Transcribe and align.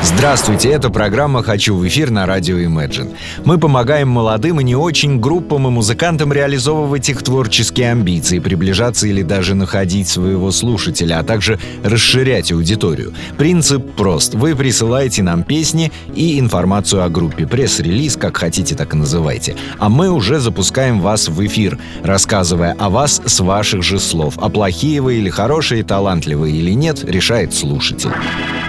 Здравствуйте, 0.00 0.68
это 0.70 0.90
программа 0.90 1.42
«Хочу 1.42 1.76
в 1.76 1.86
эфир» 1.86 2.10
на 2.10 2.24
радио 2.24 2.56
Imagine. 2.58 3.16
Мы 3.44 3.58
помогаем 3.58 4.08
молодым 4.08 4.60
и 4.60 4.64
не 4.64 4.76
очень 4.76 5.18
группам 5.18 5.66
и 5.66 5.70
музыкантам 5.70 6.32
реализовывать 6.32 7.08
их 7.08 7.22
творческие 7.22 7.90
амбиции, 7.90 8.38
приближаться 8.38 9.08
или 9.08 9.22
даже 9.22 9.54
находить 9.54 10.08
своего 10.08 10.52
слушателя, 10.52 11.18
а 11.18 11.24
также 11.24 11.58
расширять 11.82 12.52
аудиторию. 12.52 13.12
Принцип 13.36 13.92
прост. 13.92 14.34
Вы 14.34 14.54
присылаете 14.54 15.22
нам 15.22 15.42
песни 15.42 15.90
и 16.14 16.38
информацию 16.38 17.02
о 17.02 17.08
группе, 17.08 17.46
пресс-релиз, 17.46 18.16
как 18.16 18.36
хотите, 18.36 18.76
так 18.76 18.94
и 18.94 18.96
называйте. 18.96 19.56
А 19.78 19.88
мы 19.88 20.10
уже 20.10 20.38
запускаем 20.38 21.00
вас 21.00 21.28
в 21.28 21.44
эфир, 21.44 21.78
рассказывая 22.02 22.76
о 22.78 22.88
вас 22.88 23.20
с 23.24 23.40
ваших 23.40 23.82
же 23.82 23.98
слов. 23.98 24.34
А 24.36 24.48
плохие 24.48 25.00
вы 25.00 25.16
или 25.16 25.28
хорошие, 25.28 25.82
талантливые 25.82 26.54
или 26.54 26.72
нет, 26.72 27.04
решает 27.04 27.52
слушатель. 27.52 28.10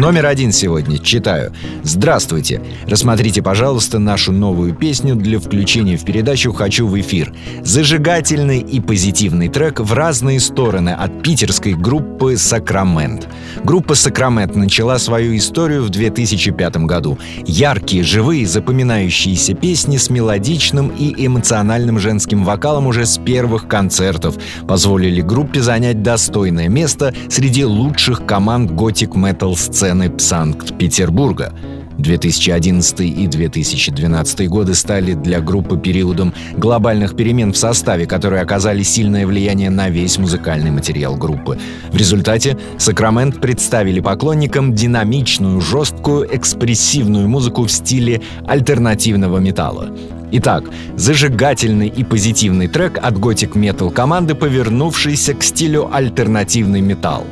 Номер 0.00 0.24
один 0.24 0.50
сегодня. 0.50 0.96
Читаю. 0.96 1.52
Здравствуйте. 1.82 2.62
Рассмотрите, 2.86 3.42
пожалуйста, 3.42 3.98
нашу 3.98 4.32
новую 4.32 4.74
песню 4.74 5.14
для 5.14 5.38
включения 5.38 5.98
в 5.98 6.06
передачу 6.06 6.54
«Хочу 6.54 6.86
в 6.86 6.98
эфир». 6.98 7.34
Зажигательный 7.62 8.60
и 8.60 8.80
позитивный 8.80 9.50
трек 9.50 9.78
в 9.78 9.92
разные 9.92 10.40
стороны 10.40 10.88
от 10.88 11.22
питерской 11.22 11.74
группы 11.74 12.38
«Сакрамент». 12.38 13.28
Группа 13.62 13.94
«Сакрамент» 13.94 14.56
начала 14.56 14.98
свою 14.98 15.36
историю 15.36 15.82
в 15.82 15.90
2005 15.90 16.76
году. 16.86 17.18
Яркие, 17.44 18.02
живые, 18.02 18.46
запоминающиеся 18.46 19.52
песни 19.52 19.98
с 19.98 20.08
мелодичным 20.08 20.88
и 20.88 21.26
эмоциональным 21.26 21.98
женским 21.98 22.44
вокалом 22.44 22.86
уже 22.86 23.04
с 23.04 23.18
первых 23.18 23.68
концертов 23.68 24.36
позволили 24.66 25.20
группе 25.20 25.60
занять 25.60 26.02
достойное 26.02 26.68
место 26.68 27.12
среди 27.28 27.66
лучших 27.66 28.24
команд 28.24 28.70
готик-метал 28.70 29.54
сцены 29.90 30.12
Санкт-Петербурга. 30.18 31.52
2011 31.98 33.00
и 33.00 33.26
2012 33.26 34.48
годы 34.48 34.74
стали 34.74 35.14
для 35.14 35.40
группы 35.40 35.76
периодом 35.76 36.32
глобальных 36.56 37.16
перемен 37.16 37.52
в 37.52 37.56
составе, 37.56 38.06
которые 38.06 38.40
оказали 38.40 38.84
сильное 38.84 39.26
влияние 39.26 39.68
на 39.68 39.90
весь 39.90 40.16
музыкальный 40.16 40.70
материал 40.70 41.16
группы. 41.16 41.58
В 41.90 41.96
результате 41.96 42.56
«Сакрамент» 42.78 43.40
представили 43.40 44.00
поклонникам 44.00 44.74
динамичную, 44.74 45.60
жесткую, 45.60 46.34
экспрессивную 46.34 47.28
музыку 47.28 47.64
в 47.64 47.70
стиле 47.70 48.22
альтернативного 48.46 49.38
металла. 49.38 49.90
Итак, 50.32 50.64
зажигательный 50.96 51.88
и 51.88 52.04
позитивный 52.04 52.68
трек 52.68 52.98
от 53.02 53.18
готик 53.18 53.56
метал 53.56 53.90
команды, 53.90 54.36
повернувшийся 54.36 55.34
к 55.34 55.42
стилю 55.42 55.92
альтернативный 55.92 56.80
металл. 56.80 57.26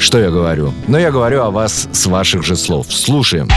Что 0.00 0.18
я 0.18 0.30
говорю? 0.30 0.72
Но 0.88 0.98
я 0.98 1.12
говорю 1.12 1.42
о 1.42 1.50
вас 1.50 1.86
с 1.92 2.06
ваших 2.06 2.42
же 2.42 2.56
слов. 2.56 2.86
Слушаем. 2.90 3.48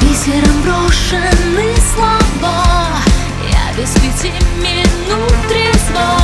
Бисером 0.00 0.62
брошены 0.62 1.76
слова 1.94 2.17
эти 4.20 4.32
минут 4.60 5.32
трезво 5.48 6.18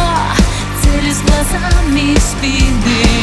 Цель 0.82 1.12
с 1.12 1.20
глазами 1.22 2.16
спины. 2.18 3.13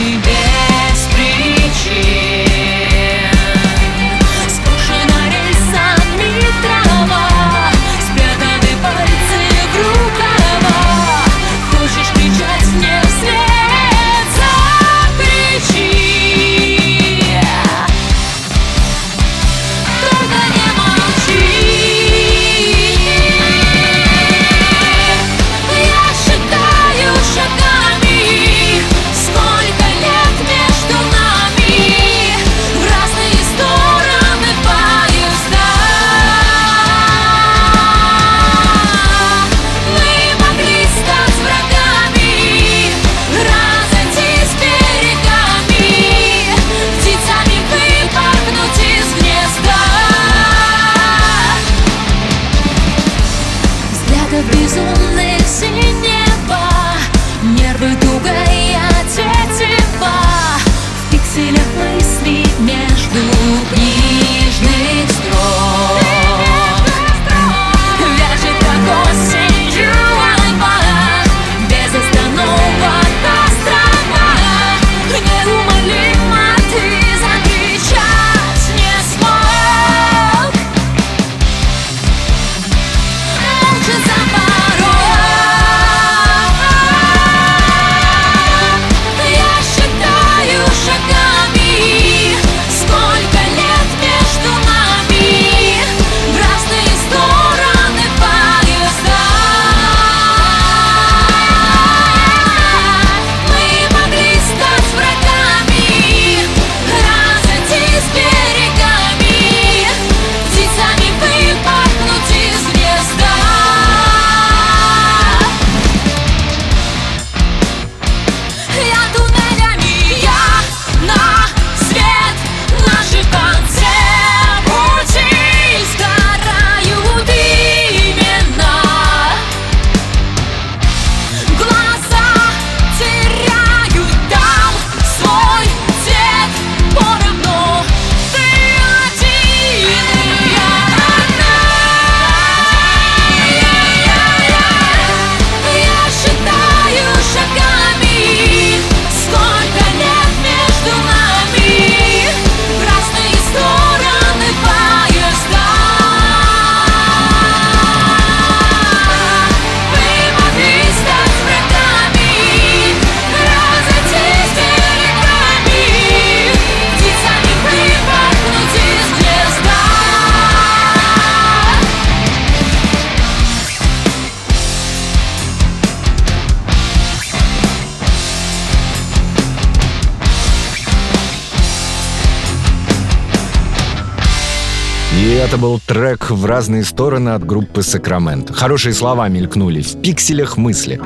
Это 185.41 185.57
был 185.57 185.79
трек 185.79 186.29
в 186.29 186.45
разные 186.45 186.85
стороны 186.85 187.29
от 187.29 187.45
группы 187.45 187.83
«Сакрамент». 187.83 188.49
Хорошие 188.55 188.93
слова 188.93 189.27
мелькнули 189.27 189.81
в 189.81 190.01
пикселях 190.01 190.55
мысли. 190.55 191.01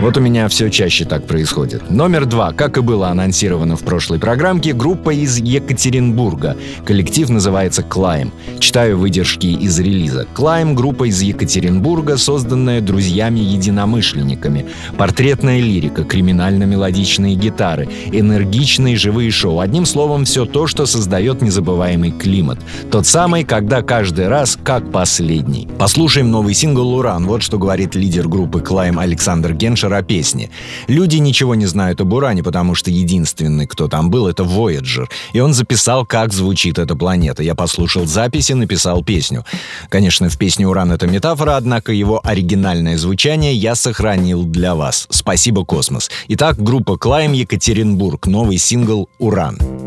Вот 0.00 0.16
у 0.16 0.20
меня 0.20 0.48
все 0.48 0.70
чаще 0.70 1.04
так 1.04 1.24
происходит. 1.24 1.88
Номер 1.88 2.26
два. 2.26 2.52
Как 2.52 2.76
и 2.76 2.80
было 2.80 3.08
анонсировано 3.08 3.76
в 3.76 3.82
прошлой 3.82 4.18
программке, 4.18 4.72
группа 4.72 5.10
из 5.10 5.38
Екатеринбурга. 5.38 6.56
Коллектив 6.84 7.28
называется 7.28 7.82
«Клайм». 7.84 8.32
Читаю 8.58 8.98
выдержки 8.98 9.46
из 9.46 9.78
релиза. 9.78 10.26
«Клайм»— 10.34 10.74
группа 10.76 11.08
из 11.08 11.22
Екатеринбурга, 11.22 12.16
созданная 12.16 12.80
друзьями-единомышленниками. 12.80 14.66
Портретная 14.98 15.60
лирика, 15.60 16.02
криминально-мелодичные 16.02 17.36
гитары, 17.36 17.88
энергичные 18.10 18.96
живые 18.96 19.30
шоу. 19.30 19.60
Одним 19.60 19.86
словом, 19.86 20.24
все 20.24 20.44
то, 20.44 20.66
что 20.66 20.86
создает 20.86 21.40
незабываемый 21.40 22.10
климат. 22.10 22.58
Тот 22.90 23.06
самый, 23.06 23.44
когда 23.44 23.80
каждый 23.82 24.26
раз 24.26 24.58
как 24.62 24.90
последний. 24.90 25.68
Послушаем 25.78 26.32
новый 26.32 26.54
сингл 26.54 26.94
«Уран». 26.94 27.26
Вот 27.26 27.42
что 27.42 27.58
говорит 27.58 27.94
лидер 27.94 28.26
группы 28.28 28.60
«Клайм» 28.60 28.98
Александр 28.98 29.52
Генш 29.52 29.83
Фишер 29.84 29.94
о 29.94 30.02
песне. 30.02 30.50
Люди 30.88 31.16
ничего 31.16 31.54
не 31.54 31.66
знают 31.66 32.00
об 32.00 32.12
Уране, 32.12 32.42
потому 32.42 32.74
что 32.74 32.90
единственный, 32.90 33.66
кто 33.66 33.86
там 33.86 34.10
был, 34.10 34.26
это 34.26 34.42
Voyager. 34.42 35.08
И 35.34 35.40
он 35.40 35.52
записал, 35.52 36.06
как 36.06 36.32
звучит 36.32 36.78
эта 36.78 36.96
планета. 36.96 37.42
Я 37.42 37.54
послушал 37.54 38.06
записи, 38.06 38.54
написал 38.54 39.04
песню. 39.04 39.44
Конечно, 39.90 40.28
в 40.28 40.38
песне 40.38 40.66
«Уран» 40.66 40.92
это 40.92 41.06
метафора, 41.06 41.56
однако 41.56 41.92
его 41.92 42.20
оригинальное 42.24 42.96
звучание 42.96 43.54
я 43.54 43.74
сохранил 43.74 44.44
для 44.44 44.74
вас. 44.74 45.06
Спасибо, 45.10 45.64
Космос. 45.64 46.10
Итак, 46.28 46.56
группа 46.58 46.96
Клайм 46.96 47.32
Екатеринбург. 47.32 48.26
Новый 48.26 48.56
сингл 48.56 49.08
«Уран». 49.18 49.58
доступна 49.58 49.83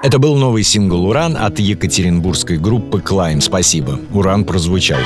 Это 0.00 0.20
был 0.20 0.36
новый 0.36 0.62
сингл 0.62 1.06
«Уран» 1.06 1.36
от 1.36 1.58
екатеринбургской 1.58 2.56
группы 2.56 3.00
«Клайм». 3.00 3.40
Спасибо. 3.40 3.98
«Уран» 4.12 4.44
прозвучал. 4.44 5.00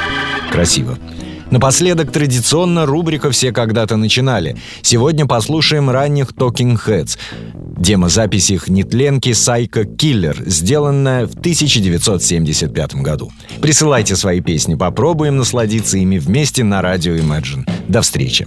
Красиво. 0.50 0.98
Напоследок 1.50 2.12
традиционно 2.12 2.84
рубрика 2.84 3.30
«Все 3.30 3.52
когда-то 3.52 3.96
начинали». 3.96 4.56
Сегодня 4.82 5.26
послушаем 5.26 5.88
ранних 5.88 6.32
Talking 6.32 6.78
Heads. 6.86 7.16
Демозапись 7.54 8.50
их 8.50 8.68
нетленки 8.68 9.32
«Сайко 9.32 9.84
Киллер», 9.84 10.36
сделанная 10.44 11.26
в 11.26 11.32
1975 11.32 12.94
году. 12.96 13.32
Присылайте 13.62 14.14
свои 14.14 14.40
песни, 14.40 14.74
попробуем 14.74 15.38
насладиться 15.38 15.96
ими 15.96 16.18
вместе 16.18 16.64
на 16.64 16.82
радио 16.82 17.14
Imagine. 17.14 17.66
До 17.88 18.02
встречи! 18.02 18.46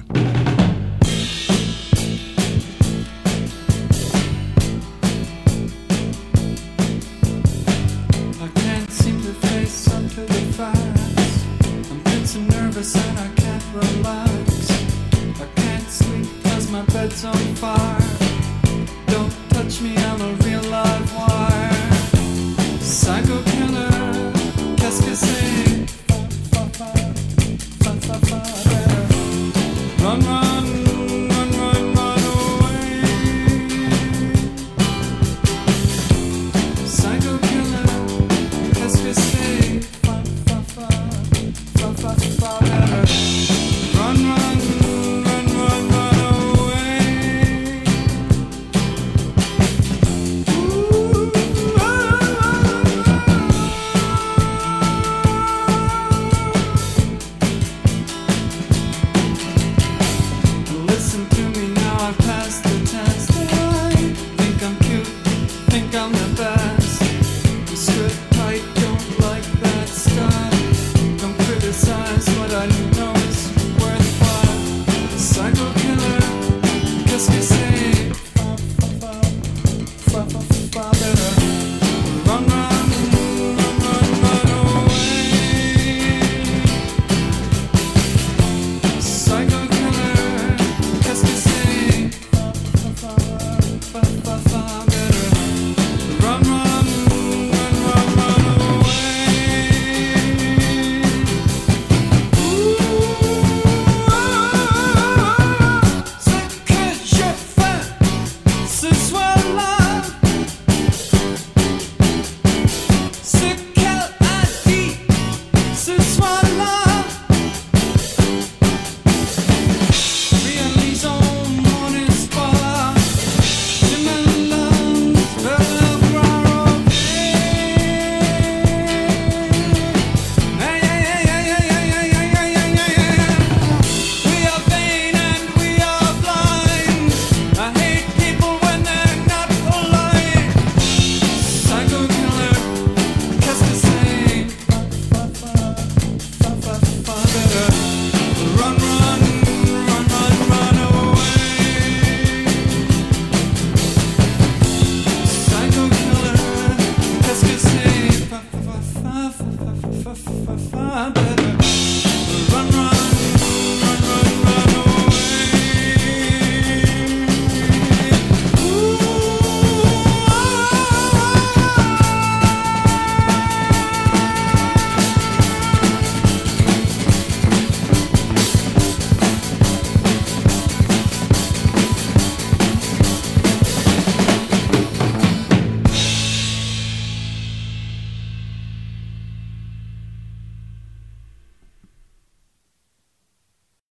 Run, 30.03 30.21
run. 30.21 30.44